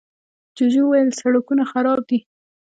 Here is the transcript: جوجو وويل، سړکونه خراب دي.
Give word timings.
جوجو 0.55 0.81
وويل، 0.85 1.07
سړکونه 1.19 1.63
خراب 1.71 2.01
دي. 2.09 2.19